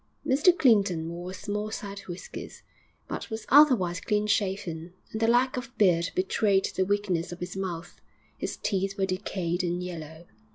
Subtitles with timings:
[0.25, 2.63] Mr Clinton wore small side whiskers,
[3.07, 7.55] but was otherwise clean shaven, and the lack of beard betrayed the weakness of his
[7.55, 8.01] mouth;
[8.35, 10.25] his teeth were decayed and yellow.